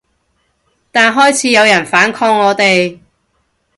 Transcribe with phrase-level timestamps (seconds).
[0.91, 2.97] 但開始有人反抗我哋